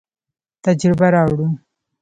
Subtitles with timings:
[0.63, 1.47] تجربه راوړو.